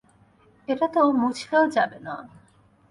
এটা 0.67 0.87
তো 0.87 1.01
মুছলেও 1.21 1.65
যাবে 1.67 1.97
না। 1.99 2.15